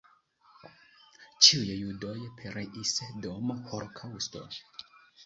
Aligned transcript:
Ĉiuj 1.47 1.67
judoj 1.75 2.15
pereis 2.39 2.95
dum 3.27 3.53
holokaŭsto. 3.69 4.43